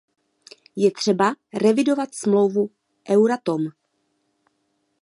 [0.75, 2.69] Je třeba revidovat smlouvu
[3.09, 3.61] Euratom.